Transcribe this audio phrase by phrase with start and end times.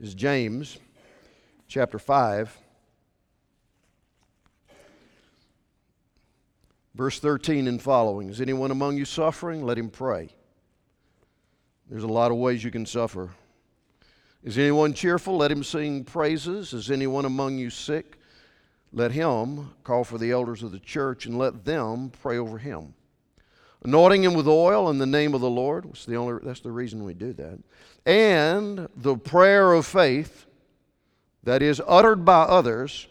[0.00, 0.78] is James
[1.68, 2.56] chapter 5,
[6.94, 8.28] verse 13 and following.
[8.28, 9.64] Is anyone among you suffering?
[9.64, 10.28] Let him pray.
[11.88, 13.30] There's a lot of ways you can suffer.
[14.42, 15.38] Is anyone cheerful?
[15.38, 16.72] Let him sing praises.
[16.72, 18.18] Is anyone among you sick?
[18.92, 22.94] Let him call for the elders of the church and let them pray over him
[23.86, 25.84] anointing him with oil in the name of the Lord.
[25.84, 27.58] That's the, only, that's the reason we do that.
[28.06, 30.46] And the prayer of faith
[31.42, 33.08] that is uttered by others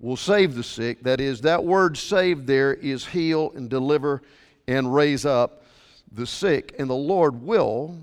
[0.00, 1.02] will save the sick.
[1.02, 4.22] That is, that word save there is heal and deliver
[4.66, 5.64] and raise up
[6.10, 6.74] the sick.
[6.78, 7.98] And the Lord will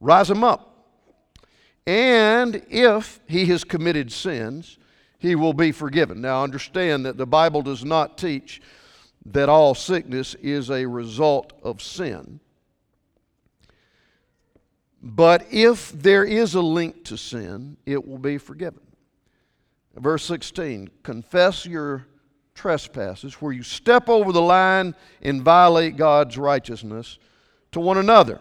[0.00, 0.64] rise them up.
[1.86, 4.78] And if he has committed sins,
[5.18, 6.20] he will be forgiven.
[6.20, 8.60] Now, understand that the Bible does not teach
[9.26, 12.40] that all sickness is a result of sin.
[15.02, 18.80] But if there is a link to sin, it will be forgiven.
[19.94, 22.06] Verse 16 Confess your
[22.54, 27.18] trespasses, where you step over the line and violate God's righteousness
[27.72, 28.40] to one another.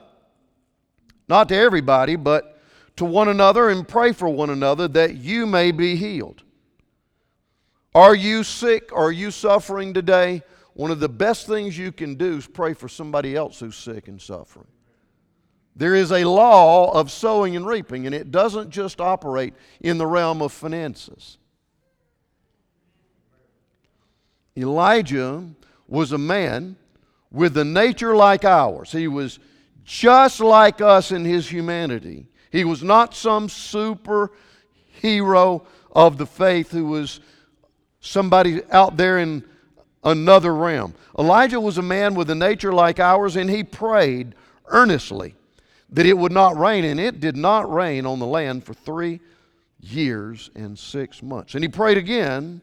[1.27, 2.59] Not to everybody, but
[2.95, 6.43] to one another, and pray for one another that you may be healed.
[7.93, 8.89] Are you sick?
[8.93, 10.41] Are you suffering today?
[10.73, 14.07] One of the best things you can do is pray for somebody else who's sick
[14.07, 14.67] and suffering.
[15.77, 20.07] There is a law of sowing and reaping, and it doesn't just operate in the
[20.07, 21.37] realm of finances.
[24.57, 25.45] Elijah
[25.87, 26.77] was a man
[27.31, 28.91] with a nature like ours.
[28.91, 29.37] He was
[29.83, 32.27] just like us in his humanity.
[32.51, 34.31] He was not some super
[34.99, 37.19] hero of the faith who was
[37.99, 39.43] somebody out there in
[40.03, 40.95] another realm.
[41.19, 44.33] Elijah was a man with a nature like ours, and he prayed
[44.69, 45.35] earnestly
[45.89, 49.19] that it would not rain, and it did not rain on the land for three
[49.79, 51.55] years and six months.
[51.55, 52.61] And he prayed again,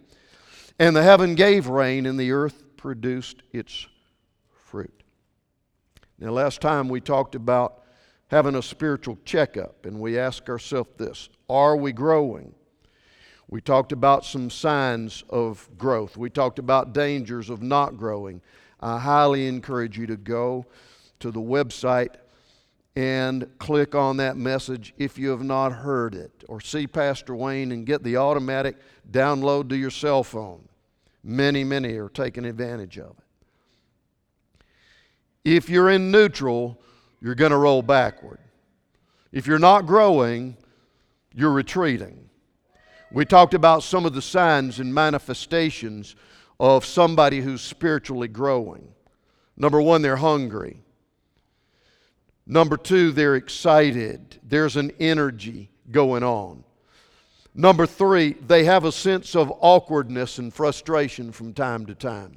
[0.78, 3.86] and the heaven gave rain, and the earth produced its
[4.64, 5.02] fruit.
[6.18, 7.82] Now, last time we talked about
[8.28, 12.54] having a spiritual checkup, and we asked ourselves this Are we growing?
[13.48, 16.16] We talked about some signs of growth.
[16.16, 18.40] We talked about dangers of not growing.
[18.80, 20.66] I highly encourage you to go
[21.20, 22.16] to the website
[22.96, 27.72] and click on that message if you have not heard it, or see Pastor Wayne
[27.72, 28.76] and get the automatic
[29.10, 30.68] download to your cell phone.
[31.22, 34.66] Many, many are taking advantage of it.
[35.44, 36.80] If you're in neutral,
[37.20, 38.38] you're going to roll backward.
[39.32, 40.56] If you're not growing,
[41.34, 42.28] you're retreating.
[43.10, 46.14] We talked about some of the signs and manifestations
[46.60, 48.88] of somebody who's spiritually growing.
[49.56, 50.83] Number one, they're hungry.
[52.46, 54.38] Number two, they're excited.
[54.42, 56.64] There's an energy going on.
[57.54, 62.32] Number three, they have a sense of awkwardness and frustration from time to time.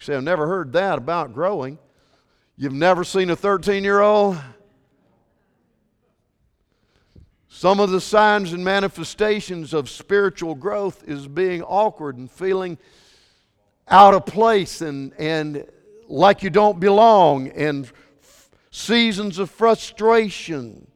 [0.00, 1.78] You say, I've never heard that about growing.
[2.56, 4.38] You've never seen a 13 year old
[7.56, 12.76] some of the signs and manifestations of spiritual growth is being awkward and feeling
[13.86, 15.64] out of place and, and
[16.08, 17.92] like you don't belong and
[18.74, 20.86] seasons of frustration.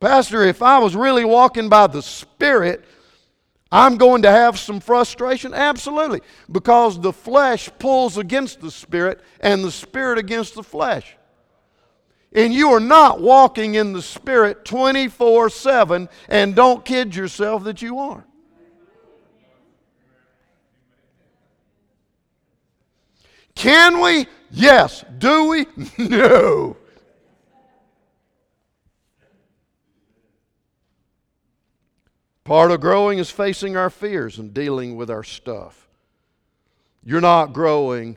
[0.00, 2.84] Pastor, if I was really walking by the Spirit,
[3.70, 5.54] I'm going to have some frustration?
[5.54, 6.20] Absolutely.
[6.50, 11.16] Because the flesh pulls against the Spirit and the Spirit against the flesh
[12.34, 17.82] and you are not walking in the Spirit 24 7, and don't kid yourself that
[17.82, 18.24] you are.
[23.54, 24.26] Can we?
[24.52, 25.04] Yes.
[25.18, 25.66] Do we?
[25.98, 26.76] No.
[32.44, 35.88] Part of growing is facing our fears and dealing with our stuff.
[37.04, 38.16] You're not growing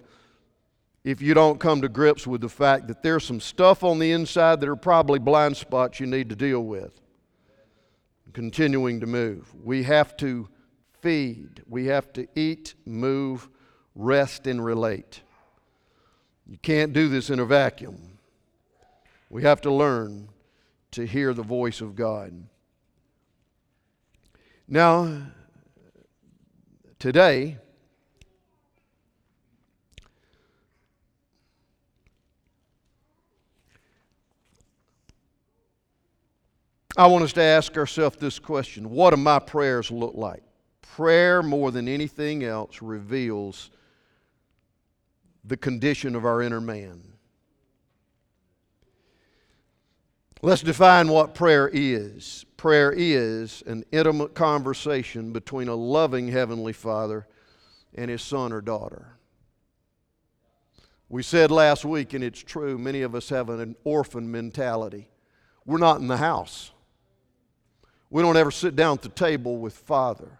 [1.03, 4.11] if you don't come to grips with the fact that there's some stuff on the
[4.11, 6.99] inside that are probably blind spots you need to deal with.
[8.33, 9.53] Continuing to move.
[9.63, 10.49] We have to
[11.01, 13.47] feed, we have to eat, move,
[13.93, 15.21] rest, and relate.
[16.47, 18.19] You can't do this in a vacuum.
[19.29, 20.29] We have to learn
[20.91, 22.47] to hear the voice of God.
[24.67, 25.23] Now,
[26.99, 27.57] today,
[36.97, 40.43] I want us to ask ourselves this question What do my prayers look like?
[40.81, 43.69] Prayer, more than anything else, reveals
[45.47, 47.01] the condition of our inner man.
[50.41, 52.45] Let's define what prayer is.
[52.57, 57.27] Prayer is an intimate conversation between a loving Heavenly Father
[57.95, 59.17] and His son or daughter.
[61.09, 65.09] We said last week, and it's true, many of us have an orphan mentality.
[65.65, 66.71] We're not in the house.
[68.09, 70.39] We don't ever sit down at the table with Father.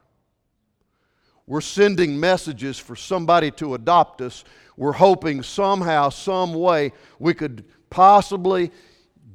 [1.47, 4.43] We're sending messages for somebody to adopt us.
[4.77, 8.71] We're hoping somehow, some way, we could possibly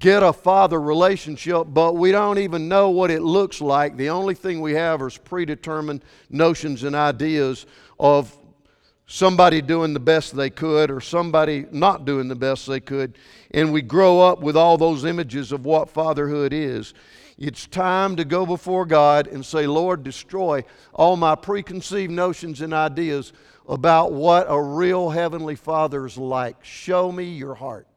[0.01, 3.97] get a father relationship, but we don't even know what it looks like.
[3.97, 7.67] The only thing we have is predetermined notions and ideas
[7.99, 8.37] of
[9.07, 13.19] somebody doing the best they could or somebody not doing the best they could.
[13.51, 16.95] And we grow up with all those images of what fatherhood is.
[17.41, 22.75] It's time to go before God and say, Lord, destroy all my preconceived notions and
[22.75, 23.33] ideas
[23.67, 26.63] about what a real Heavenly Father is like.
[26.63, 27.89] Show me your heart.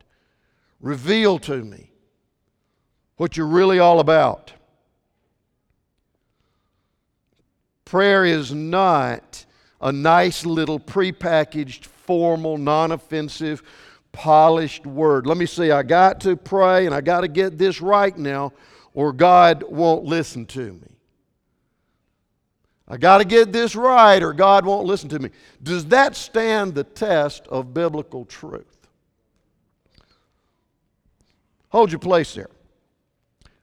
[0.80, 1.92] Reveal to me
[3.18, 4.54] what you're really all about.
[7.84, 9.46] Prayer is not
[9.82, 13.62] a nice little prepackaged, formal, non offensive,
[14.14, 15.28] polished word.
[15.28, 18.54] Let me see, I got to pray and I got to get this right now
[18.94, 20.88] or God won't listen to me.
[22.88, 25.30] I got to get this right or God won't listen to me.
[25.62, 28.88] Does that stand the test of biblical truth?
[31.70, 32.50] Hold your place there.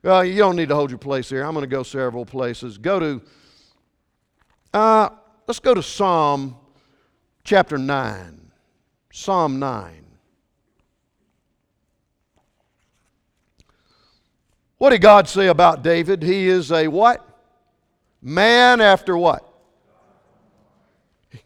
[0.03, 1.45] Well, you don't need to hold your place there.
[1.45, 2.79] I'm going to go several places.
[2.79, 3.23] Go to,
[4.73, 5.11] uh,
[5.47, 6.57] let's go to Psalm
[7.45, 8.51] chapter 9.
[9.13, 10.10] Psalm 9.
[14.81, 16.23] What did God say about David?
[16.23, 17.23] He is a what?
[18.23, 19.47] Man after what?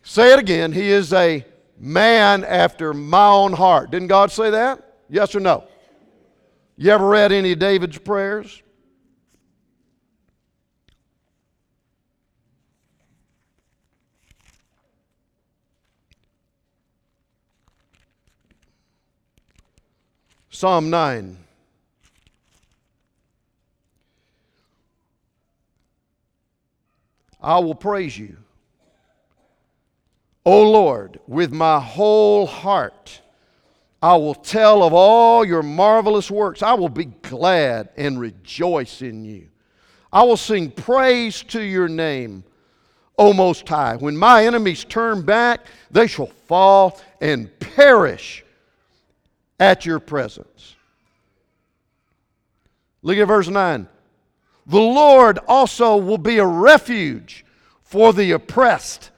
[0.05, 0.71] Say it again.
[0.71, 1.45] He is a
[1.77, 3.91] man after my own heart.
[3.91, 4.99] Didn't God say that?
[5.11, 5.65] Yes or no?
[6.77, 8.63] You ever read any of David's prayers?
[20.51, 21.44] Psalm 9.
[27.45, 28.39] I will praise you.
[30.47, 33.21] O Lord, with my whole heart,
[34.03, 36.63] I will tell of all your marvelous works.
[36.63, 39.49] I will be glad and rejoice in you.
[40.13, 42.45] I will sing praise to your name,
[43.19, 43.97] O Most High.
[43.97, 48.45] When my enemies turn back, they shall fall and perish
[49.61, 50.77] at your presence.
[53.03, 53.89] Look at verse 9.
[54.67, 57.45] The Lord also will be a refuge
[57.83, 59.11] for the oppressed,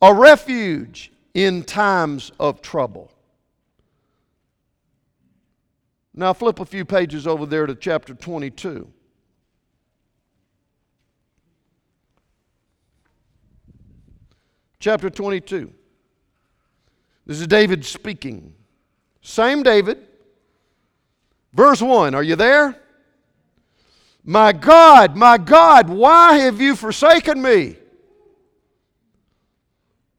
[0.00, 3.12] a refuge in times of trouble.
[6.14, 8.88] Now, flip a few pages over there to chapter 22.
[14.78, 15.72] Chapter 22.
[17.24, 18.52] This is David speaking.
[19.22, 20.06] Same David.
[21.54, 22.14] Verse 1.
[22.14, 22.81] Are you there?
[24.24, 27.76] My God, my God, why have you forsaken me?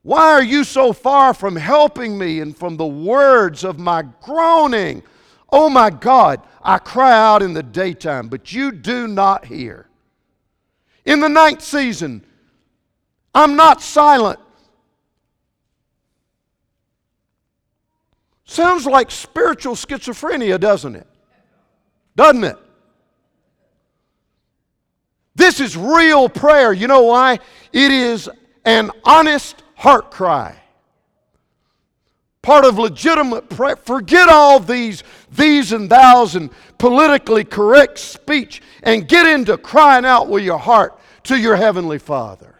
[0.02, 5.02] Why are you so far from helping me and from the words of my groaning?
[5.50, 9.88] Oh my God, I cry out in the daytime, but you do not hear.
[11.06, 12.22] In the night season,
[13.34, 14.38] I'm not silent.
[18.44, 21.06] Sounds like spiritual schizophrenia, doesn't it?
[22.14, 22.58] Doesn't it?
[25.34, 26.72] This is real prayer.
[26.72, 27.38] You know why?
[27.72, 28.30] It is
[28.64, 30.56] an honest heart cry.
[32.42, 33.76] Part of legitimate prayer.
[33.76, 40.28] Forget all thees these and thous and politically correct speech and get into crying out
[40.28, 42.54] with your heart to your heavenly Father.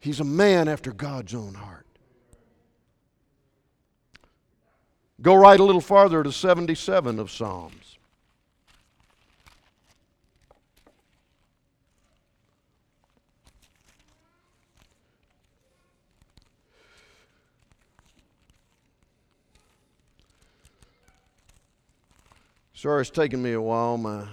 [0.00, 1.86] He's a man after God's own heart.
[5.22, 7.79] Go right a little farther to 77 of Psalms.
[22.80, 23.98] Sorry it's taken me a while.
[23.98, 24.26] My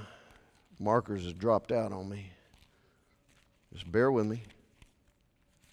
[0.80, 2.32] markers have dropped out on me.
[3.74, 4.42] Just bear with me.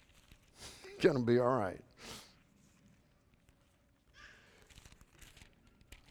[1.01, 1.79] Gonna be all right.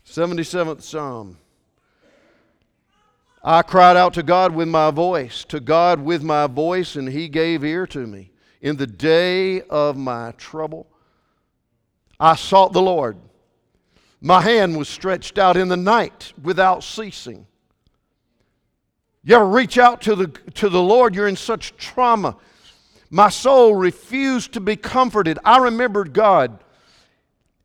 [0.08, 1.36] 77th Psalm.
[3.42, 7.28] I cried out to God with my voice, to God with my voice, and He
[7.28, 8.30] gave ear to me.
[8.62, 10.86] In the day of my trouble,
[12.18, 13.18] I sought the Lord.
[14.24, 17.46] My hand was stretched out in the night without ceasing.
[19.22, 21.14] You ever reach out to the, to the Lord?
[21.14, 22.38] You're in such trauma.
[23.10, 25.38] My soul refused to be comforted.
[25.44, 26.58] I remembered God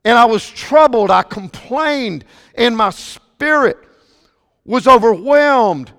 [0.04, 1.10] and I was troubled.
[1.10, 2.26] I complained,
[2.56, 3.78] and my spirit
[4.66, 5.94] was overwhelmed.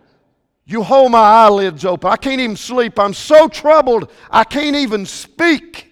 [0.66, 2.10] You hold my eyelids open.
[2.10, 2.98] I can't even sleep.
[2.98, 5.89] I'm so troubled, I can't even speak.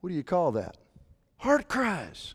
[0.00, 0.76] What do you call that?
[1.38, 2.34] Heart cries.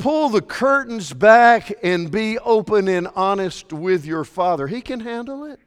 [0.00, 4.66] pull the curtains back and be open and honest with your Father.
[4.66, 5.60] He can handle it.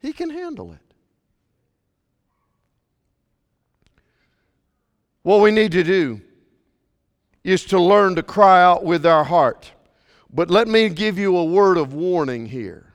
[0.00, 0.78] He can handle it.
[5.22, 6.22] What we need to do
[7.44, 9.70] is to learn to cry out with our heart.
[10.32, 12.94] But let me give you a word of warning here.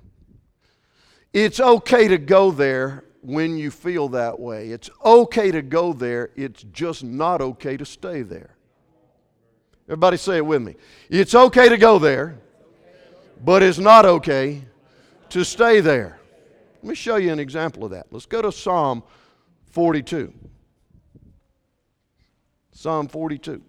[1.34, 4.70] It's okay to go there when you feel that way.
[4.70, 6.30] It's okay to go there.
[6.36, 8.56] It's just not okay to stay there.
[9.88, 10.76] Everybody say it with me.
[11.10, 12.38] It's okay to go there,
[13.44, 14.64] but it's not okay
[15.30, 16.20] to stay there.
[16.82, 18.08] Let me show you an example of that.
[18.12, 19.04] Let's go to Psalm
[19.72, 20.34] 42.
[22.72, 23.62] Psalm 42.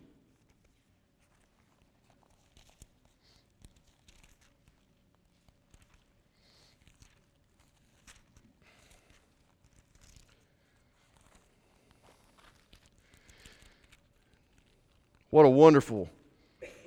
[15.37, 16.09] What a wonderful,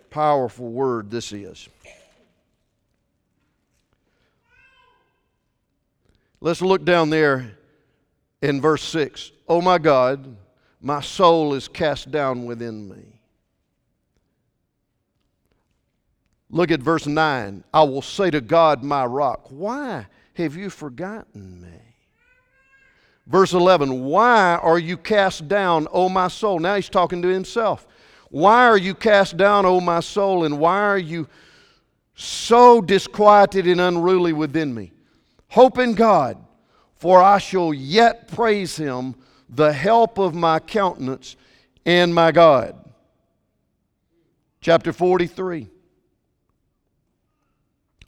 [0.10, 1.70] powerful word this is.
[6.42, 7.52] Let's look down there
[8.42, 9.34] in verse 6.
[9.48, 10.36] Oh my God,
[10.82, 13.20] my soul is cast down within me.
[16.50, 17.64] Look at verse 9.
[17.72, 21.80] I will say to God, my rock, why have you forgotten me?
[23.28, 26.58] Verse 11, why are you cast down, O my soul?
[26.58, 27.86] Now he's talking to himself.
[28.30, 31.28] Why are you cast down, O my soul, and why are you
[32.16, 34.92] so disquieted and unruly within me?
[35.50, 36.38] Hope in God,
[36.96, 39.16] for I shall yet praise him,
[39.50, 41.36] the help of my countenance
[41.86, 42.76] and my God.
[44.62, 45.68] Chapter 43.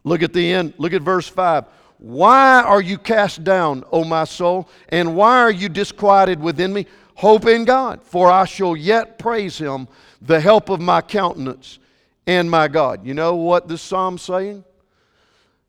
[0.03, 1.65] Look at the end, look at verse 5.
[1.97, 6.87] Why are you cast down, O my soul, and why are you disquieted within me?
[7.21, 9.87] Hope in God, for I shall yet praise him,
[10.23, 11.77] the help of my countenance
[12.25, 13.05] and my God.
[13.05, 14.63] You know what this psalm's saying?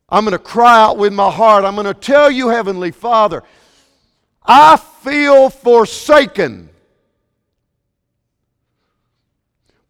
[0.08, 1.66] I'm going to cry out with my heart.
[1.66, 3.42] I'm going to tell you, Heavenly Father,
[4.42, 6.70] I feel forsaken.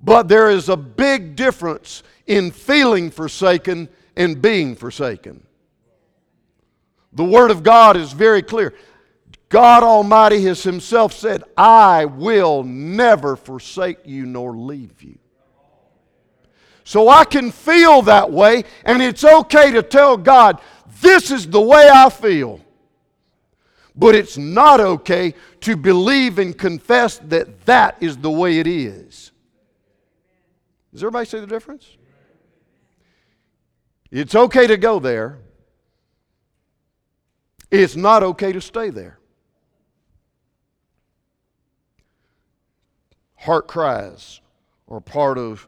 [0.00, 5.47] But there is a big difference in feeling forsaken and being forsaken.
[7.12, 8.75] The Word of God is very clear.
[9.52, 15.18] God Almighty has Himself said, I will never forsake you nor leave you.
[16.85, 20.59] So I can feel that way, and it's okay to tell God,
[21.02, 22.62] this is the way I feel.
[23.94, 29.32] But it's not okay to believe and confess that that is the way it is.
[30.94, 31.99] Does everybody see the difference?
[34.11, 35.40] It's okay to go there.
[37.71, 39.18] It's not okay to stay there.
[43.43, 44.41] Heart cries
[44.89, 45.67] are part of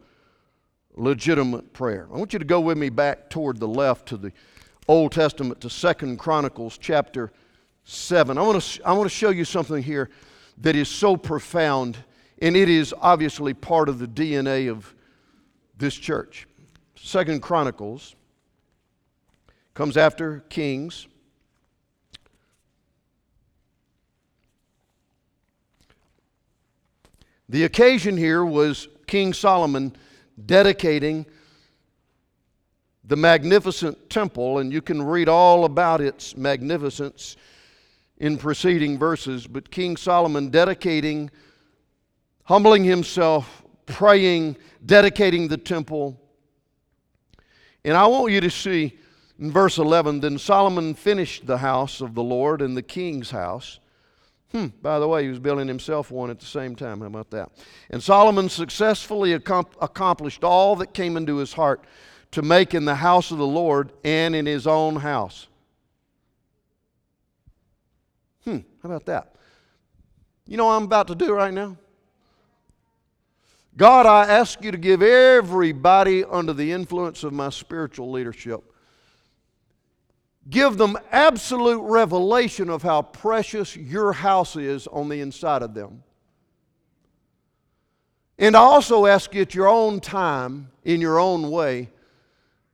[0.96, 2.06] legitimate prayer.
[2.12, 4.32] I want you to go with me back toward the left to the
[4.86, 7.32] Old Testament to Second Chronicles chapter
[7.82, 8.38] 7.
[8.38, 10.08] I want to I want to show you something here
[10.58, 11.98] that is so profound
[12.40, 14.94] and it is obviously part of the DNA of
[15.76, 16.46] this church.
[16.94, 18.14] Second Chronicles
[19.74, 21.08] comes after Kings.
[27.54, 29.94] The occasion here was King Solomon
[30.44, 31.24] dedicating
[33.04, 37.36] the magnificent temple, and you can read all about its magnificence
[38.18, 39.46] in preceding verses.
[39.46, 41.30] But King Solomon dedicating,
[42.42, 46.20] humbling himself, praying, dedicating the temple.
[47.84, 48.98] And I want you to see
[49.38, 53.78] in verse 11 then Solomon finished the house of the Lord and the king's house.
[54.54, 57.00] Hmm, by the way, he was building himself one at the same time.
[57.00, 57.50] How about that?
[57.90, 61.82] And Solomon successfully accomplished all that came into his heart
[62.30, 65.48] to make in the house of the Lord and in his own house.
[68.44, 69.34] Hmm, how about that?
[70.46, 71.76] You know what I'm about to do right now?
[73.76, 78.62] God, I ask you to give everybody under the influence of my spiritual leadership,
[80.48, 86.02] give them absolute revelation of how precious your house is on the inside of them.
[88.38, 91.90] And I also ask you at your own time, in your own way,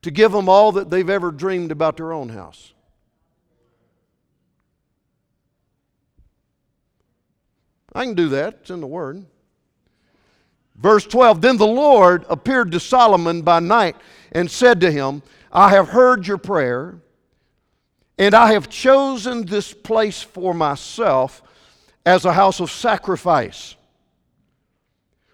[0.03, 2.73] to give them all that they've ever dreamed about their own house.
[7.93, 9.25] I can do that, it's in the Word.
[10.77, 13.97] Verse 12 Then the Lord appeared to Solomon by night
[14.33, 15.23] and said to him,
[15.53, 17.01] I have heard your prayer,
[18.21, 21.43] and I have chosen this place for myself
[22.05, 23.77] as a house of sacrifice.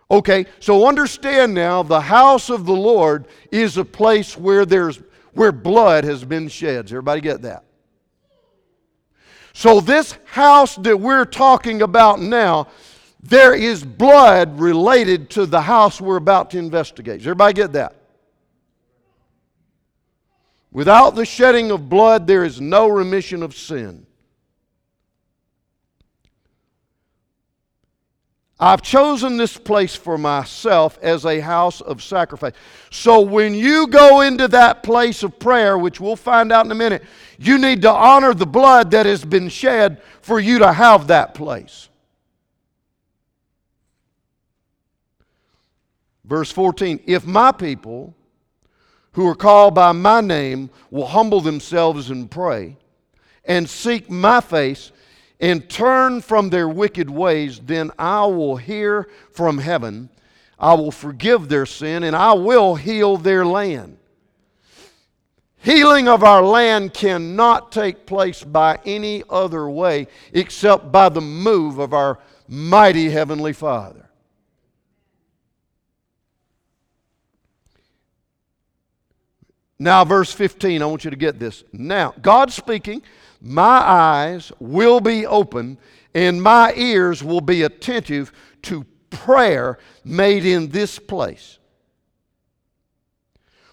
[0.09, 5.03] Okay, so understand now the house of the Lord is a place where there's
[5.33, 6.87] where blood has been shed.
[6.87, 7.65] Does everybody get that?
[9.53, 12.69] So this house that we're talking about now
[13.21, 17.19] there is blood related to the house we're about to investigate.
[17.19, 17.97] Does everybody get that?
[20.77, 24.05] Without the shedding of blood, there is no remission of sin.
[28.61, 32.53] I've chosen this place for myself as a house of sacrifice.
[32.91, 36.75] So when you go into that place of prayer, which we'll find out in a
[36.75, 37.05] minute,
[37.39, 41.33] you need to honor the blood that has been shed for you to have that
[41.33, 41.89] place.
[46.27, 48.15] Verse 14 If my people
[49.17, 52.77] who are called by my name will humble themselves and pray
[53.47, 54.93] and seek my face
[55.41, 60.11] and turn from their wicked ways, then I will hear from heaven.
[60.59, 63.97] I will forgive their sin and I will heal their land.
[65.57, 71.79] Healing of our land cannot take place by any other way except by the move
[71.79, 74.11] of our mighty Heavenly Father.
[79.79, 81.65] Now, verse 15, I want you to get this.
[81.73, 83.03] Now, God speaking,
[83.41, 85.79] my eyes will be open
[86.15, 91.59] and my ears will be attentive to prayer made in this place.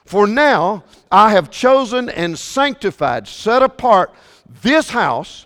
[0.06, 4.14] For now I have chosen and sanctified, set apart
[4.62, 5.46] this house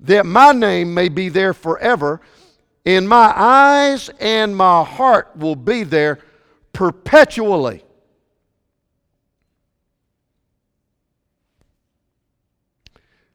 [0.00, 2.20] that my name may be there forever,
[2.86, 6.20] and my eyes and my heart will be there
[6.72, 7.82] perpetually.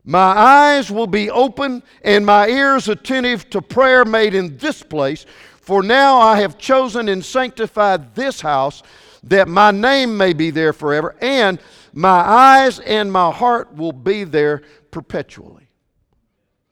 [0.03, 5.25] My eyes will be open and my ears attentive to prayer made in this place.
[5.61, 8.83] For now I have chosen and sanctified this house
[9.23, 11.57] that my name may be there forever, and
[11.93, 14.61] my eyes and my heart will be there
[14.91, 15.69] perpetually.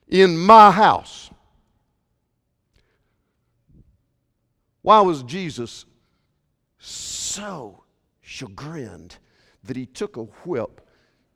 [0.10, 1.30] In my house.
[4.82, 5.86] Why was Jesus
[6.80, 7.84] so
[8.20, 9.16] chagrined
[9.64, 10.82] that he took a whip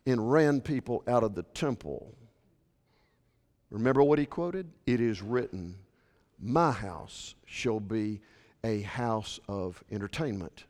[0.05, 2.15] and ran people out of the temple.
[3.69, 4.71] Remember what he quoted?
[4.85, 5.75] It is written,
[6.39, 8.21] My house shall be
[8.63, 10.65] a house of entertainment.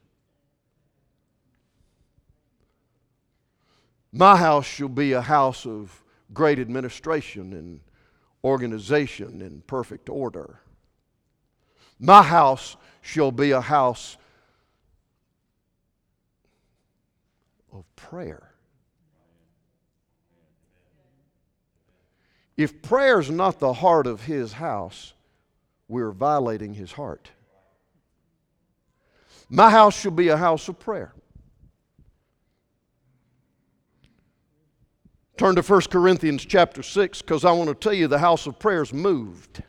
[4.11, 7.81] My house shall be a house of great administration and
[8.45, 10.59] organization and perfect order.
[11.99, 14.17] My house shall be a house
[17.73, 18.44] of prayer.
[22.57, 25.13] If prayer is not the heart of his house,
[25.87, 27.29] we're violating his heart.
[29.49, 31.13] My house shall be a house of prayer.
[35.37, 38.57] Turn to 1 Corinthians chapter 6 because I want to tell you the house of
[38.57, 39.61] prayer is moved.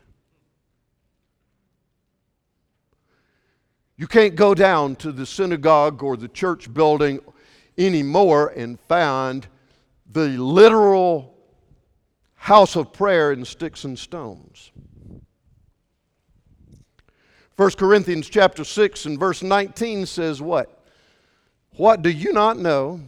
[3.97, 7.19] You can't go down to the synagogue or the church building
[7.77, 9.45] anymore and find
[10.09, 11.36] the literal
[12.37, 14.71] house of prayer in sticks and stones.
[17.57, 20.85] 1 Corinthians chapter 6 and verse 19 says what?
[21.75, 23.01] What do you not know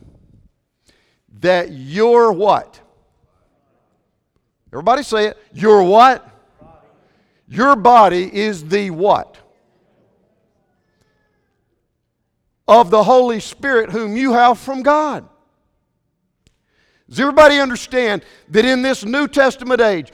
[1.39, 2.79] that your what?
[4.73, 5.37] Everybody say it.
[5.53, 6.27] Your what?
[7.47, 9.37] Your body is the what?
[12.69, 15.27] of the Holy Spirit whom you have from God.
[17.09, 20.11] Does everybody understand that in this New Testament age,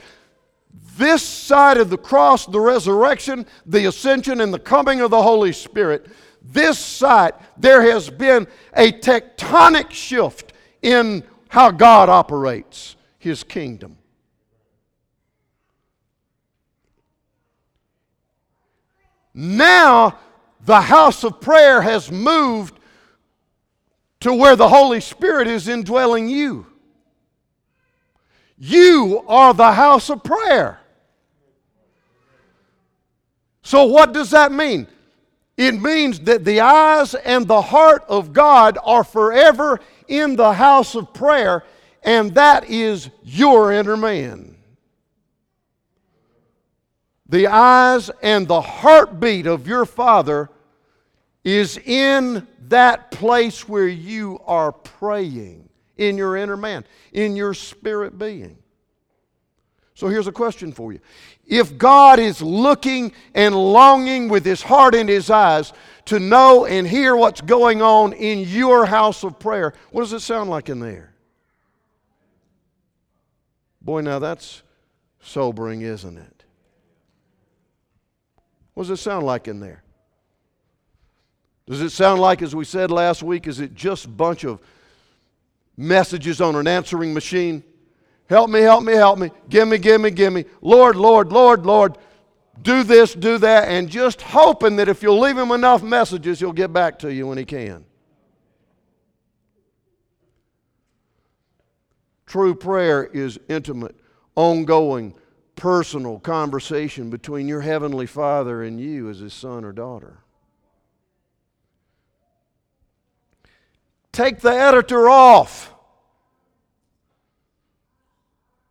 [0.96, 5.52] this side of the cross, the resurrection, the ascension, and the coming of the Holy
[5.52, 6.06] Spirit,
[6.42, 13.98] this side, there has been a tectonic shift in how God operates His kingdom.
[19.34, 20.18] Now,
[20.64, 22.78] the house of prayer has moved
[24.20, 26.65] to where the Holy Spirit is indwelling you.
[28.58, 30.80] You are the house of prayer.
[33.62, 34.86] So, what does that mean?
[35.56, 40.94] It means that the eyes and the heart of God are forever in the house
[40.94, 41.64] of prayer,
[42.02, 44.56] and that is your inner man.
[47.28, 50.48] The eyes and the heartbeat of your Father
[51.42, 55.65] is in that place where you are praying,
[55.96, 58.58] in your inner man, in your spirit being.
[59.94, 61.00] So here's a question for you.
[61.46, 65.72] If God is looking and longing with his heart and his eyes
[66.06, 70.20] to know and hear what's going on in your house of prayer, what does it
[70.20, 71.14] sound like in there?
[73.80, 74.62] Boy, now that's
[75.20, 76.44] sobering, isn't it?
[78.74, 79.82] What does it sound like in there?
[81.66, 84.60] Does it sound like, as we said last week, is it just a bunch of
[85.76, 87.62] messages on an answering machine?
[88.28, 89.30] Help me, help me, help me.
[89.48, 90.44] Give me, give me, give me.
[90.60, 91.98] Lord, Lord, Lord, Lord.
[92.62, 96.52] Do this, do that, and just hoping that if you'll leave him enough messages, he'll
[96.52, 97.84] get back to you when he can.
[102.24, 103.94] True prayer is intimate,
[104.34, 105.14] ongoing,
[105.54, 110.18] personal conversation between your heavenly Father and you as his son or daughter.
[114.16, 115.74] Take the editor off.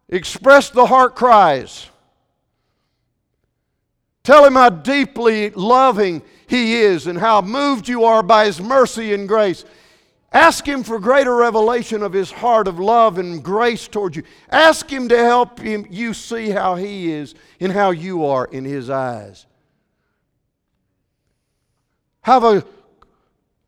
[0.10, 1.88] Express the heart cries.
[4.24, 9.14] Tell him how deeply loving he is and how moved you are by his mercy
[9.14, 9.66] and grace.
[10.34, 14.24] Ask him for greater revelation of his heart of love and grace towards you.
[14.50, 18.66] Ask him to help him, you see how he is and how you are in
[18.66, 19.46] his eyes.
[22.22, 22.66] Have a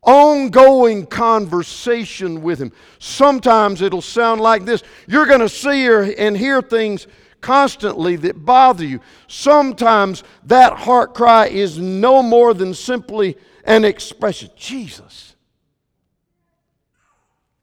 [0.08, 2.72] ongoing conversation with Him.
[2.98, 7.06] Sometimes it'll sound like this you're going to see and hear things
[7.42, 9.00] constantly that bother you.
[9.28, 15.36] Sometimes that heart cry is no more than simply an expression Jesus,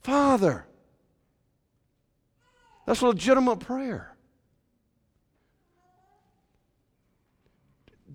[0.03, 0.67] Father.
[2.87, 4.15] That's a legitimate prayer.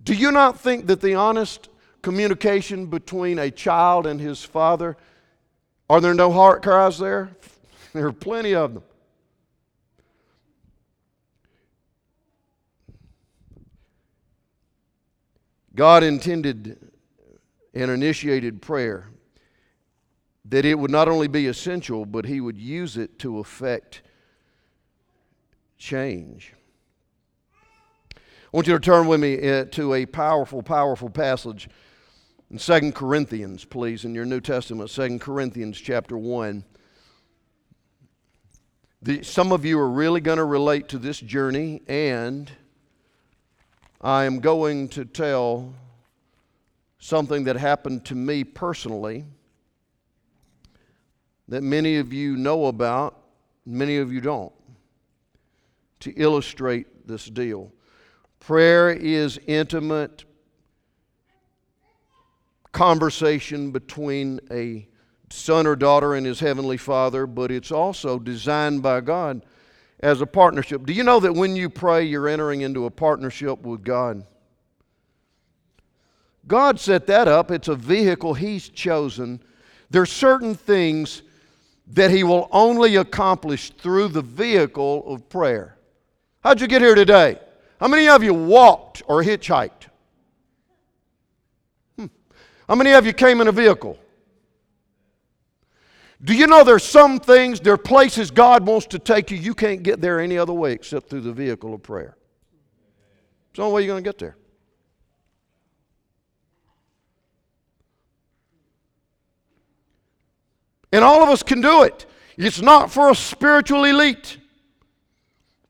[0.04, 1.70] Do you not think that the honest
[2.02, 4.98] communication between a child and his father?
[5.90, 7.32] Are there no heart cries there?
[7.92, 8.84] There are plenty of them.
[15.76, 16.92] God intended
[17.74, 19.08] and initiated prayer
[20.46, 24.02] that it would not only be essential, but He would use it to effect
[25.78, 26.54] change.
[28.14, 28.18] I
[28.52, 31.70] want you to turn with me uh, to a powerful, powerful passage
[32.52, 36.64] in 2 Corinthians, please, in your New Testament, 2 Corinthians chapter 1.
[39.04, 42.52] The, some of you are really going to relate to this journey, and
[44.02, 45.74] I am going to tell
[46.98, 49.26] something that happened to me personally
[51.48, 53.16] that many of you know about,
[53.66, 54.54] many of you don't,
[56.00, 57.72] to illustrate this deal.
[58.40, 60.26] Prayer is intimate
[62.72, 64.88] conversation between a
[65.30, 69.44] son or daughter and his heavenly father, but it's also designed by God
[70.00, 70.86] as a partnership.
[70.86, 74.26] Do you know that when you pray, you're entering into a partnership with God?
[76.48, 77.52] God set that up.
[77.52, 79.42] It's a vehicle He's chosen.
[79.90, 81.22] There's certain things
[81.88, 85.78] that He will only accomplish through the vehicle of prayer.
[86.44, 87.40] How'd you get here today?
[87.80, 89.79] How many of you walked or hitchhiked?
[92.70, 93.98] How many of you came in a vehicle?
[96.24, 99.56] Do you know there's some things, there are places God wants to take you, you
[99.56, 102.16] can't get there any other way except through the vehicle of prayer.
[103.50, 104.38] It's the only way you're going to get there.
[110.92, 112.06] And all of us can do it.
[112.38, 114.38] It's not for a spiritual elite.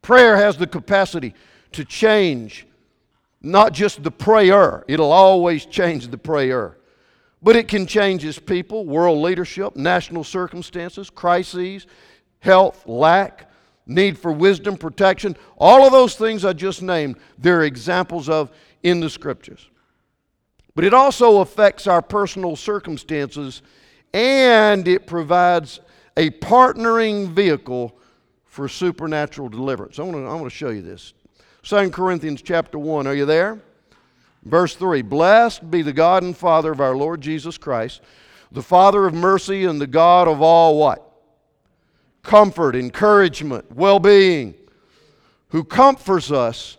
[0.02, 1.34] Prayer has the capacity
[1.72, 2.66] to change
[3.42, 6.76] not just the prayer, it'll always change the prayer
[7.42, 11.88] but it can change its people, world leadership, national circumstances, crises,
[12.40, 13.50] health, lack,
[13.86, 15.36] need for wisdom, protection.
[15.58, 18.52] All of those things I just named, they're examples of
[18.84, 19.70] in the scriptures.
[20.76, 23.62] But it also affects our personal circumstances
[24.14, 25.80] and it provides
[26.18, 27.98] a partnering vehicle
[28.46, 30.00] for supernatural deliverance.
[30.00, 31.14] I want to, I want to show you this.
[31.64, 33.08] 2 Corinthians chapter 1.
[33.08, 33.60] Are you there?
[34.44, 38.02] Verse 3 Blessed be the God and Father of our Lord Jesus Christ,
[38.52, 41.06] the Father of mercy and the God of all what?
[42.24, 44.54] Comfort, encouragement, well being,
[45.50, 46.78] who comforts us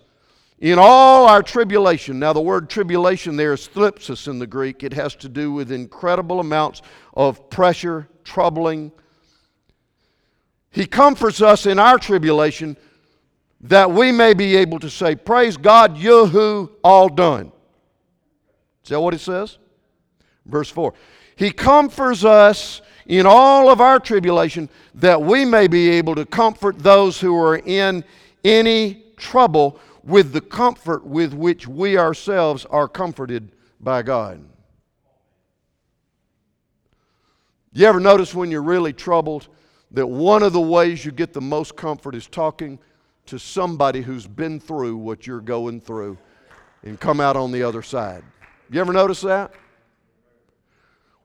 [0.58, 2.18] in all our tribulation.
[2.18, 4.82] Now, the word tribulation there is thlipsis in the Greek.
[4.82, 6.82] It has to do with incredible amounts
[7.14, 8.92] of pressure, troubling.
[10.70, 12.76] He comforts us in our tribulation
[13.62, 17.52] that we may be able to say, Praise God, Yehu, all done.
[18.82, 19.58] Is that what it says?
[20.46, 20.94] Verse 4.
[21.36, 26.78] He comforts us in all of our tribulation that we may be able to comfort
[26.78, 28.04] those who are in
[28.44, 34.44] any trouble with the comfort with which we ourselves are comforted by God.
[37.72, 39.48] You ever notice when you're really troubled
[39.92, 42.78] that one of the ways you get the most comfort is talking
[43.30, 46.18] to somebody who's been through what you're going through
[46.82, 48.24] and come out on the other side.
[48.70, 49.52] You ever notice that?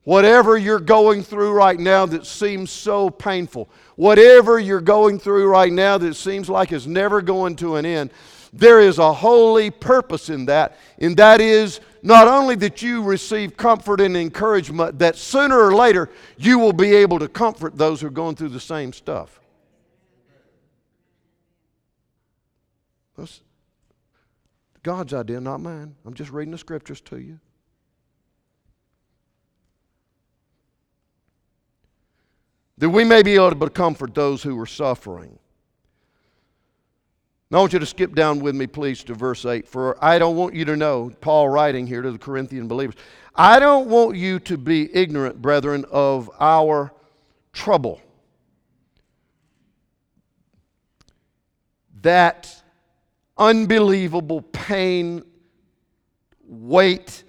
[0.04, 5.74] Whatever you're going through right now that seems so painful, whatever you're going through right
[5.74, 8.12] now that seems like it's never going to an end,
[8.54, 13.58] there is a holy purpose in that, and that is not only that you receive
[13.58, 18.08] comfort and encouragement, that sooner or later you will be able to comfort those who
[18.08, 19.40] are going through the same stuff.
[23.18, 23.42] That's
[24.84, 25.96] God's idea, not mine.
[26.06, 27.40] I'm just reading the scriptures to you.
[32.78, 35.40] That we may be able to comfort those who are suffering.
[37.50, 39.68] Now, I want you to skip down with me, please, to verse 8.
[39.68, 42.96] For I don't want you to know, Paul writing here to the Corinthian believers,
[43.34, 46.92] I don't want you to be ignorant, brethren, of our
[47.54, 48.02] trouble.
[52.02, 52.64] That
[53.38, 55.24] unbelievable pain,
[56.48, 57.24] weight,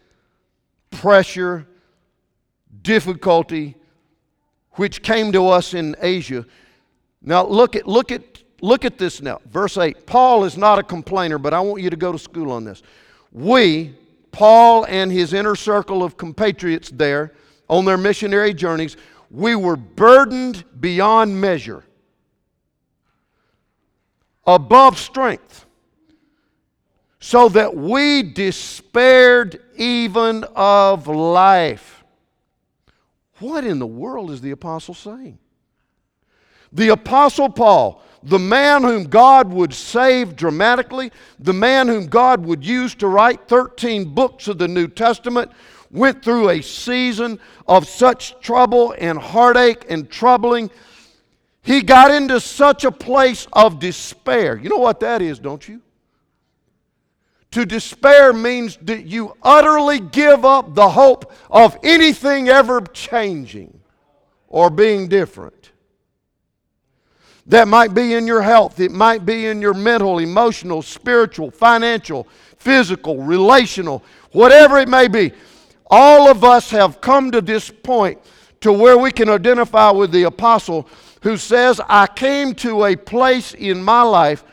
[0.91, 1.67] pressure,
[2.83, 3.75] difficulty
[4.73, 6.47] which came to us in Asia.
[7.23, 8.23] Now look at look at
[8.61, 9.41] look at this now.
[9.47, 10.07] Verse 8.
[10.07, 12.83] Paul is not a complainer, but I want you to go to school on this.
[13.33, 13.95] We,
[14.33, 17.33] Paul and his inner circle of compatriots there
[17.69, 18.97] on their missionary journeys,
[19.31, 21.85] we were burdened beyond measure,
[24.47, 25.66] above strength
[27.27, 32.05] so that we despaired even of life.
[33.41, 35.37] What in the world is the apostle saying?
[36.73, 41.11] The apostle Paul, the man whom God would save dramatically,
[41.41, 45.51] the man whom God would use to write 13 books of the New Testament,
[45.91, 50.71] went through a season of such trouble and heartache and troubling.
[51.63, 54.57] He got into such a place of despair.
[54.57, 55.83] You know what that is, don't you?
[57.57, 63.81] To despair means that you utterly give up the hope of anything ever changing
[64.47, 65.71] or being different.
[67.47, 72.29] That might be in your health, it might be in your mental, emotional, spiritual, financial,
[72.59, 75.33] physical, relational, whatever it may be.
[75.87, 78.19] All of us have come to this point
[78.61, 80.91] to where we can identify with the apostle
[81.23, 84.45] who says, I came to a place in my life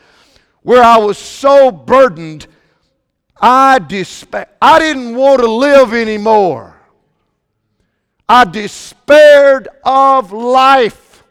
[0.62, 2.46] where I was so burdened
[3.40, 4.48] I despair.
[4.60, 6.74] I didn't want to live anymore.
[8.28, 11.22] I despaired of life.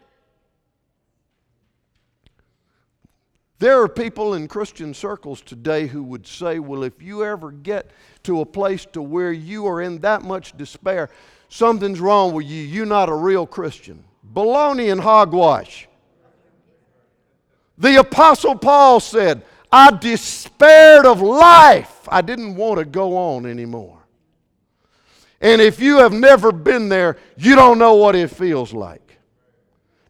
[3.60, 7.92] There are people in Christian circles today who would say, well, if you ever get
[8.24, 11.10] to a place to where you are in that much despair,
[11.48, 12.62] something's wrong with you.
[12.62, 14.04] You're not a real Christian.
[14.34, 15.88] Baloney and hogwash.
[17.78, 19.44] The Apostle Paul said,
[19.76, 22.08] I despaired of life.
[22.08, 24.06] I didn't want to go on anymore.
[25.42, 29.18] And if you have never been there, you don't know what it feels like.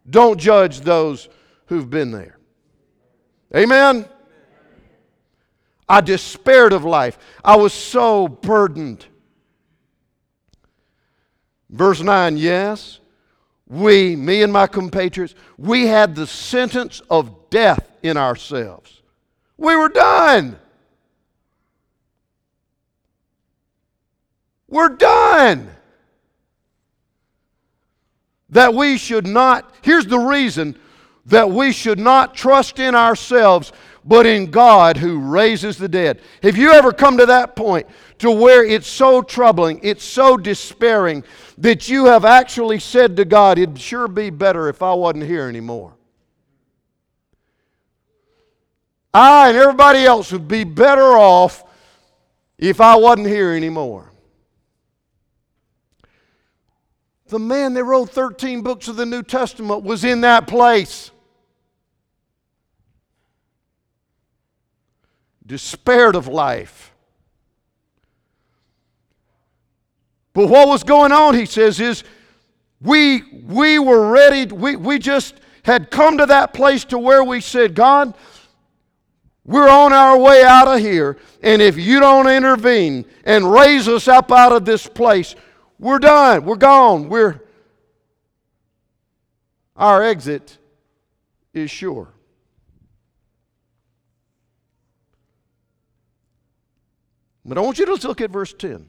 [0.08, 1.30] Don't judge those
[1.64, 2.36] who've been there.
[3.56, 4.04] Amen?
[5.88, 7.16] I despaired of life.
[7.42, 9.06] I was so burdened.
[11.70, 13.00] Verse 9, yes,
[13.66, 19.00] we, me and my compatriots, we had the sentence of death in ourselves.
[19.56, 20.58] We were done.
[24.68, 25.74] We're done.
[28.54, 30.76] that we should not, here's the reason
[31.26, 33.72] that we should not trust in ourselves,
[34.04, 36.20] but in God who raises the dead.
[36.42, 37.86] Have you ever come to that point
[38.18, 41.24] to where it's so troubling, it's so despairing,
[41.58, 45.48] that you have actually said to God, It'd sure be better if I wasn't here
[45.48, 45.94] anymore?
[49.14, 51.62] I and everybody else would be better off
[52.58, 54.10] if I wasn't here anymore.
[57.28, 61.12] The man that wrote 13 books of the New Testament was in that place.
[65.46, 66.92] Despaired of life.
[70.32, 72.02] But what was going on, he says, is
[72.80, 77.40] we, we were ready, we, we just had come to that place to where we
[77.40, 78.14] said, God,
[79.44, 84.08] we're on our way out of here, and if you don't intervene and raise us
[84.08, 85.34] up out of this place,
[85.78, 86.44] we're done.
[86.44, 87.08] We're gone.
[87.08, 87.40] We're
[89.76, 90.56] our exit
[91.52, 92.08] is sure.
[97.44, 98.88] But I want you to look at verse 10.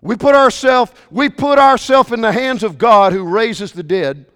[0.00, 4.26] We put ourselves we put ourselves in the hands of God who raises the dead.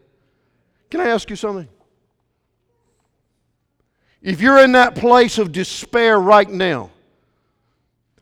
[0.90, 1.68] Can I ask you something?
[4.22, 6.90] If you're in that place of despair right now,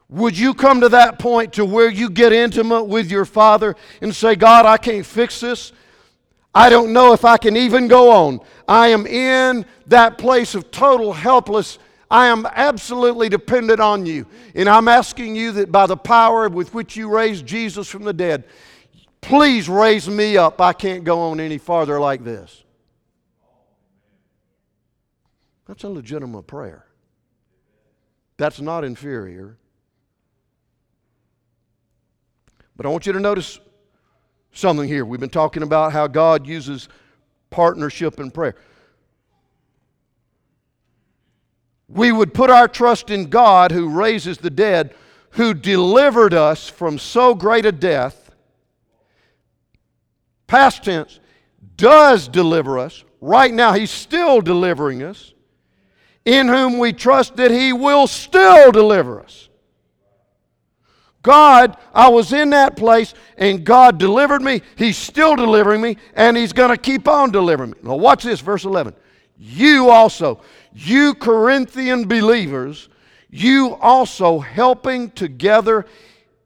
[0.09, 4.15] would you come to that point to where you get intimate with your Father and
[4.15, 5.73] say, God, I can't fix this?
[6.53, 8.41] I don't know if I can even go on.
[8.67, 11.79] I am in that place of total helpless.
[12.11, 14.27] I am absolutely dependent on you.
[14.57, 18.13] And I'm asking you that by the power with which you raised Jesus from the
[18.13, 18.45] dead,
[19.21, 20.61] please raise me up.
[20.61, 22.65] I can't go on any farther like this.
[25.71, 26.85] That's a legitimate prayer.
[28.39, 29.57] That's not inferior.
[32.75, 33.61] But I want you to notice
[34.53, 35.05] something here.
[35.05, 36.89] We've been talking about how God uses
[37.51, 38.57] partnership in prayer.
[41.89, 44.93] We would put our trust in God who raises the dead,
[45.31, 48.33] who delivered us from so great a death.
[50.49, 51.21] Past tense,
[51.77, 53.05] does deliver us.
[53.21, 55.33] Right now, He's still delivering us
[56.25, 59.49] in whom we trust that He will still deliver us.
[61.23, 64.63] God, I was in that place and God delivered me.
[64.77, 67.79] He's still delivering me and He's going to keep on delivering me.
[67.83, 68.95] Now, watch this, verse 11.
[69.37, 70.41] You also,
[70.73, 72.89] you Corinthian believers,
[73.29, 75.87] you also helping together.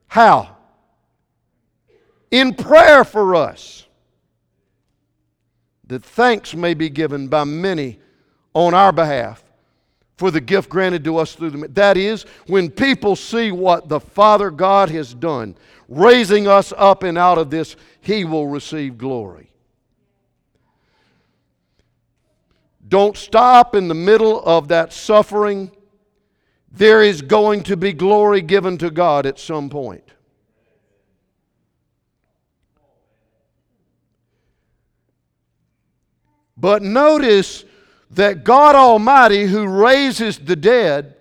[0.08, 0.56] How?
[2.30, 3.87] In prayer for us,
[5.87, 8.00] that thanks may be given by many
[8.54, 9.43] on our behalf
[10.16, 14.00] for the gift granted to us through the that is when people see what the
[14.00, 15.57] father god has done
[15.88, 19.50] raising us up and out of this he will receive glory.
[22.87, 25.70] Don't stop in the middle of that suffering.
[26.70, 30.05] There is going to be glory given to god at some point.
[36.57, 37.64] But notice
[38.14, 41.14] that God Almighty, who raises the dead,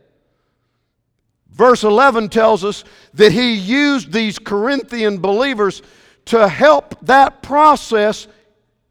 [1.52, 5.82] verse 11 tells us that He used these Corinthian believers
[6.26, 8.28] to help that process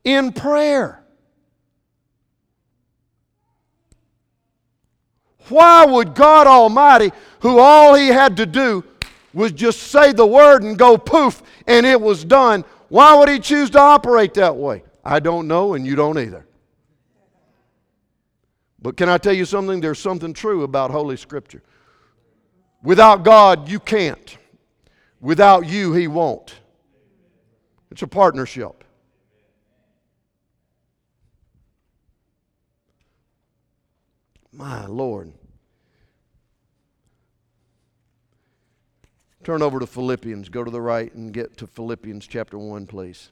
[0.05, 1.03] in prayer.
[5.49, 8.85] Why would God Almighty, who all He had to do
[9.35, 13.39] was just say the word and go poof and it was done, why would He
[13.39, 14.85] choose to operate that way?
[15.05, 16.47] I don't know, and you don't either.
[18.83, 19.81] But can I tell you something?
[19.81, 21.63] There's something true about Holy Scripture.
[22.83, 24.37] Without God, you can't.
[25.21, 26.55] Without you, He won't.
[27.93, 28.83] It's a partnership.
[34.53, 35.33] My Lord.
[39.45, 40.49] Turn over to Philippians.
[40.49, 43.31] Go to the right and get to Philippians chapter 1, please.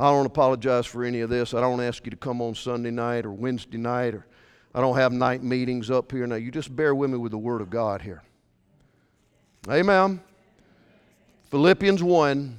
[0.00, 1.54] I don't apologize for any of this.
[1.54, 4.26] I don't ask you to come on Sunday night or Wednesday night, or
[4.72, 6.24] I don't have night meetings up here.
[6.24, 8.22] Now, you just bear with me with the Word of God here.
[9.68, 10.20] Amen.
[11.50, 12.58] Philippians 1.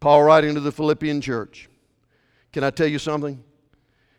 [0.00, 1.70] Paul writing to the Philippian church.
[2.52, 3.42] Can I tell you something?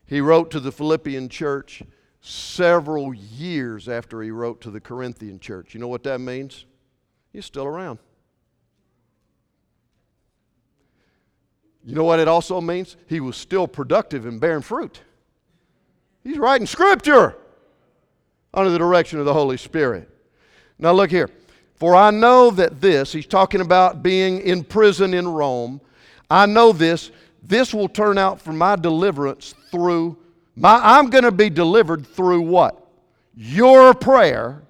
[0.08, 1.84] He wrote to the Philippian church
[2.22, 5.76] several years after he wrote to the Corinthian church.
[5.76, 6.66] You know what that means?
[7.32, 8.00] He's still around.
[11.86, 12.96] You know what it also means?
[13.08, 15.02] He was still productive and bearing fruit.
[16.24, 17.36] He's writing scripture
[18.54, 20.10] under the direction of the Holy Spirit.
[20.80, 21.30] Now, look here.
[21.76, 25.82] For I know that this, he's talking about being in prison in Rome.
[26.30, 27.12] I know this,
[27.42, 30.18] this will turn out for my deliverance through
[30.56, 32.88] my I'm going to be delivered through what?
[33.36, 34.62] Your prayer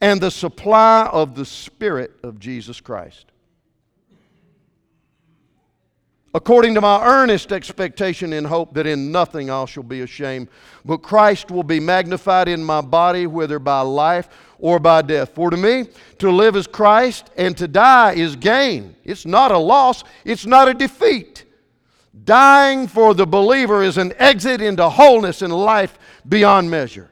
[0.00, 3.26] and the supply of the Spirit of Jesus Christ.
[6.36, 10.48] According to my earnest expectation and hope that in nothing I shall be ashamed,
[10.84, 14.28] but Christ will be magnified in my body, whether by life
[14.58, 15.30] or by death.
[15.34, 15.86] For to me,
[16.18, 18.94] to live is Christ, and to die is gain.
[19.02, 21.46] It's not a loss, it's not a defeat.
[22.24, 27.08] Dying for the believer is an exit into wholeness and life beyond measure.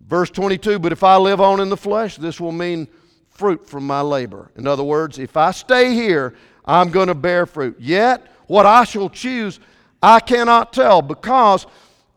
[0.00, 2.88] Verse 22 But if I live on in the flesh, this will mean
[3.28, 4.50] fruit from my labor.
[4.56, 6.34] In other words, if I stay here,
[6.66, 7.76] I'm going to bear fruit.
[7.78, 9.60] Yet, what I shall choose,
[10.02, 11.66] I cannot tell because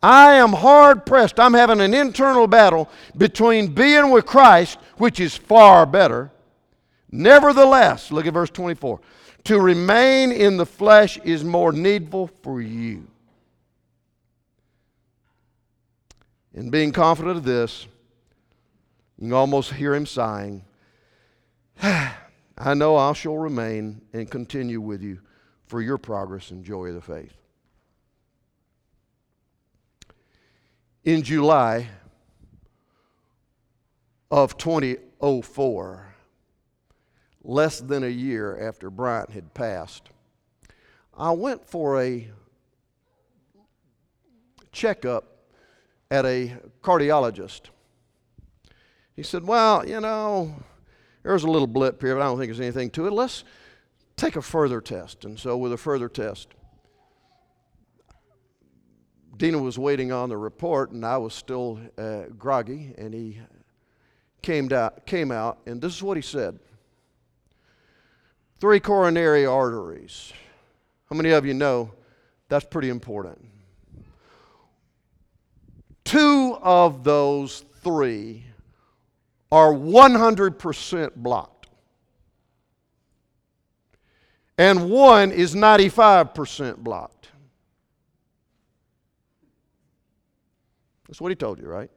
[0.02, 1.38] I am hard pressed.
[1.38, 6.30] I'm having an internal battle between being with Christ, which is far better.
[7.10, 9.00] Nevertheless, look at verse 24
[9.44, 13.06] to remain in the flesh is more needful for you.
[16.52, 17.86] In being confident of this,
[19.18, 20.62] you can almost hear him sighing.
[22.62, 25.20] I know I shall remain and continue with you
[25.66, 27.32] for your progress and joy of the faith.
[31.02, 31.88] In July
[34.30, 36.14] of 2004,
[37.42, 40.10] less than a year after Bryant had passed,
[41.16, 42.30] I went for a
[44.70, 45.24] checkup
[46.10, 47.70] at a cardiologist.
[49.16, 50.56] He said, Well, you know,
[51.22, 53.12] there's a little blip here, but I don't think there's anything to it.
[53.12, 53.44] Let's
[54.16, 55.24] take a further test.
[55.24, 56.48] And so, with a further test,
[59.36, 63.40] Dina was waiting on the report, and I was still uh, groggy, and he
[64.42, 66.58] came out, came out, and this is what he said
[68.60, 70.34] Three coronary arteries.
[71.08, 71.92] How many of you know
[72.50, 73.42] that's pretty important?
[76.04, 78.44] Two of those three
[79.52, 81.68] are 100% blocked.
[84.56, 87.28] And one is 95% blocked.
[91.08, 91.90] That's what he told you, right?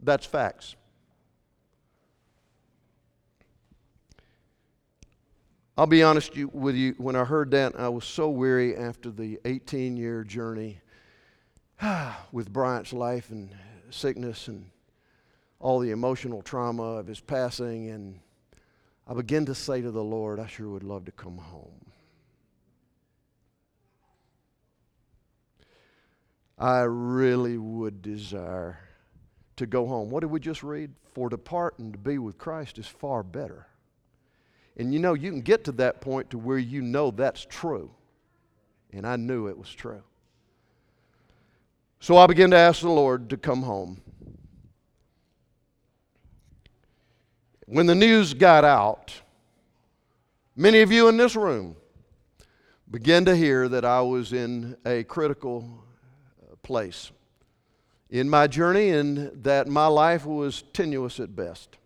[0.00, 0.76] That's facts.
[5.76, 9.40] I'll be honest with you, when I heard that, I was so weary after the
[9.44, 10.78] 18 year journey
[12.32, 13.50] with Bryant's life and
[13.90, 14.70] sickness and
[15.64, 18.20] all the emotional trauma of his passing, and
[19.08, 21.90] I began to say to the Lord, I sure would love to come home.
[26.58, 28.78] I really would desire
[29.56, 30.10] to go home.
[30.10, 30.92] What did we just read?
[31.14, 33.66] For depart and to be with Christ is far better.
[34.76, 37.90] And you know, you can get to that point to where you know that's true.
[38.92, 40.02] And I knew it was true.
[42.00, 44.02] So I began to ask the Lord to come home.
[47.66, 49.22] When the news got out,
[50.54, 51.76] many of you in this room
[52.90, 55.82] began to hear that I was in a critical
[56.42, 57.10] uh, place
[58.10, 61.78] in my journey and that my life was tenuous at best.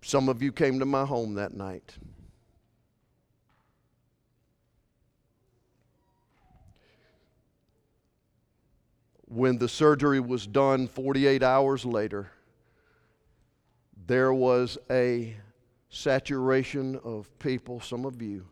[0.00, 1.96] Some of you came to my home that night.
[9.32, 12.30] When the surgery was done 48 hours later,
[14.06, 15.34] there was a
[15.88, 18.46] saturation of people, some of you,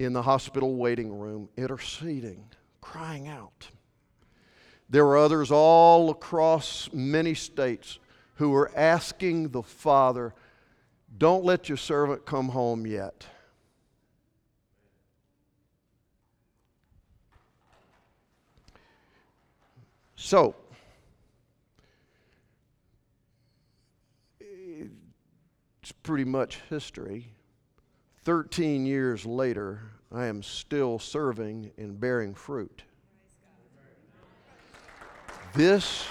[0.00, 2.44] in the hospital waiting room, interceding,
[2.80, 3.68] crying out.
[4.90, 7.98] There were others all across many states
[8.36, 10.34] who were asking the Father,
[11.16, 13.26] Don't let your servant come home yet.
[20.20, 20.56] So,
[24.40, 27.28] it's pretty much history.
[28.24, 29.80] 13 years later,
[30.12, 32.82] I am still serving and bearing fruit.
[35.54, 36.08] This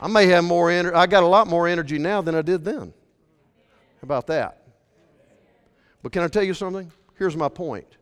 [0.00, 0.96] I may have more energy.
[0.96, 2.94] I got a lot more energy now than I did then.
[4.00, 4.66] How about that?
[6.02, 6.90] But can I tell you something?
[7.16, 7.97] Here's my point.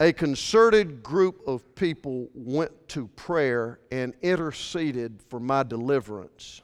[0.00, 6.62] A concerted group of people went to prayer and interceded for my deliverance.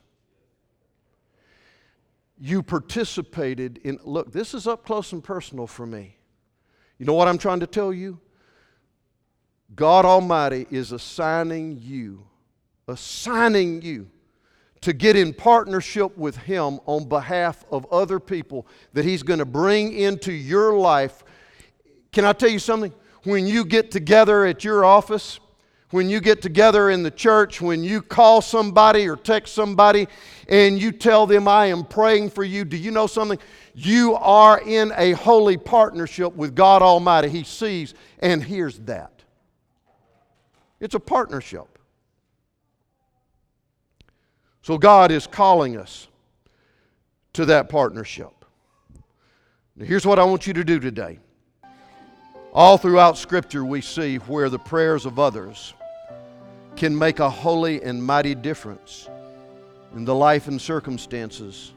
[2.39, 4.01] you participated in.
[4.05, 6.17] Look, this is up close and personal for me.
[6.99, 8.19] You know what I'm trying to tell you?
[9.75, 12.27] God Almighty is assigning you,
[12.89, 14.11] assigning you
[14.81, 19.45] to get in partnership with Him on behalf of other people that He's going to
[19.45, 21.23] bring into your life.
[22.11, 22.93] Can I tell you something?
[23.25, 25.39] When you get together at your office,
[25.91, 30.09] when you get together in the church, when you call somebody or text somebody
[30.49, 33.39] and you tell them, I am praying for you, do you know something?
[33.75, 37.29] You are in a holy partnership with God Almighty.
[37.29, 39.23] He sees and hears that.
[40.81, 41.79] It's a partnership.
[44.63, 46.09] So God is calling us
[47.35, 48.33] to that partnership.
[49.77, 51.19] Now, here's what I want you to do today.
[52.55, 55.73] All throughout Scripture, we see where the prayers of others
[56.77, 59.09] can make a holy and mighty difference
[59.95, 61.73] in the life and circumstances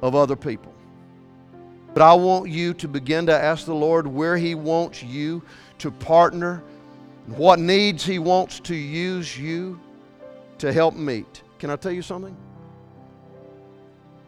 [0.00, 0.72] of other people.
[1.92, 5.42] But I want you to begin to ask the Lord where He wants you
[5.78, 6.62] to partner,
[7.26, 9.80] what needs He wants to use you
[10.58, 11.42] to help meet.
[11.58, 12.36] Can I tell you something?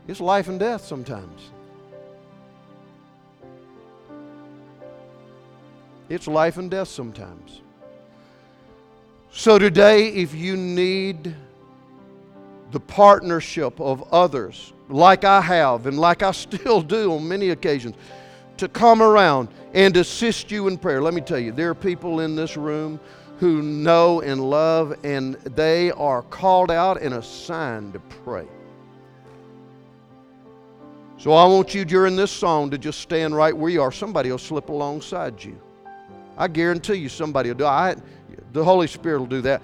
[0.08, 1.51] It's life and death sometimes.
[6.12, 7.62] It's life and death sometimes.
[9.30, 11.34] So today, if you need
[12.70, 17.96] the partnership of others, like I have and like I still do on many occasions,
[18.58, 21.00] to come around and assist you in prayer.
[21.00, 23.00] Let me tell you, there are people in this room
[23.38, 28.46] who know and love, and they are called out and assigned to pray.
[31.16, 33.90] So I want you during this song to just stand right where you are.
[33.90, 35.58] Somebody will slip alongside you.
[36.42, 37.94] I guarantee you somebody will do I,
[38.52, 39.62] the Holy Spirit will do that.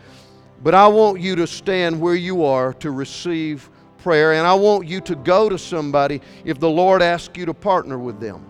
[0.63, 3.69] But I want you to stand where you are to receive
[3.99, 7.53] prayer, and I want you to go to somebody if the Lord asks you to
[7.53, 8.45] partner with them.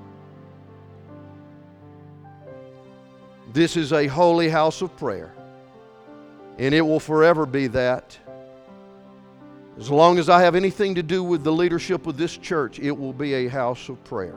[3.55, 5.33] This is a holy house of prayer,
[6.59, 8.18] and it will forever be that.
[9.79, 12.93] As long as I have anything to do with the leadership of this church, it
[12.93, 14.37] will be a house of prayer.